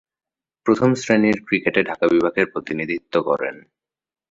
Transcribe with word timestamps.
প্রথম-শ্রেণীর 0.65 1.37
ক্রিকেটে 1.47 1.81
ঢাকা 1.83 2.05
বিভাগের 2.07 2.47
প্রতিনিধিত্ব 2.53 3.13
করেন। 3.21 3.55